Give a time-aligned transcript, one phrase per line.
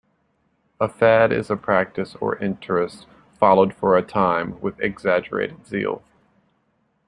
[0.79, 3.05] A fad is a practice or interest
[3.39, 6.01] followed for a time with exaggerated zeal.